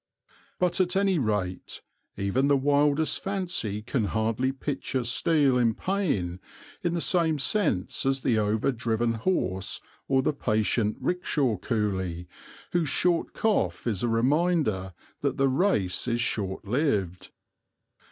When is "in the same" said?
6.81-7.37